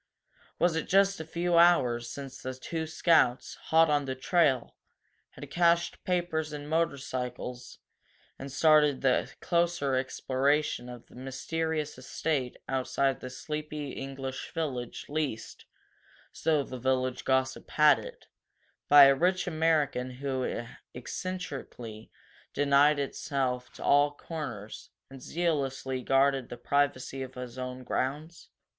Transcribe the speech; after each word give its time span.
Was 0.57 0.75
it 0.75 0.87
just 0.87 1.19
a 1.19 1.23
few 1.23 1.59
hours 1.59 2.09
since 2.09 2.41
the 2.41 2.55
two 2.55 2.87
Scouts, 2.87 3.53
hot 3.69 3.87
on 3.87 4.05
the 4.05 4.15
trail, 4.15 4.75
had 5.33 5.51
cached 5.51 6.03
papers 6.03 6.51
and 6.51 6.67
motorcycles 6.67 7.77
and 8.39 8.51
started 8.51 9.01
the 9.01 9.31
closer 9.41 9.93
exploration 9.93 10.89
of 10.89 11.05
that 11.05 11.13
mysterious 11.17 11.99
estate 11.99 12.57
outside 12.67 13.19
the 13.19 13.29
sleepy 13.29 13.91
English 13.91 14.51
village, 14.55 15.05
leased, 15.07 15.65
so 16.31 16.63
the 16.63 16.79
village 16.79 17.23
gossip 17.23 17.69
had 17.69 17.99
it, 17.99 18.25
by 18.89 19.03
a 19.03 19.13
rich 19.13 19.45
American 19.45 20.09
who 20.13 20.65
eccentrically 20.95 22.09
denied 22.55 22.97
himself 22.97 23.71
to 23.73 23.83
all 23.83 24.09
comers 24.09 24.89
and 25.11 25.21
zealously 25.21 26.01
guarded 26.01 26.49
the 26.49 26.57
privacy 26.57 27.21
of 27.21 27.35
his 27.35 27.55
grounds? 27.85 28.49